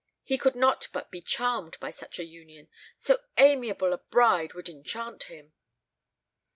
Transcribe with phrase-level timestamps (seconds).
[0.23, 4.67] He could not but be charmed by such a union so amiable a bride would
[4.67, 5.53] enchant him."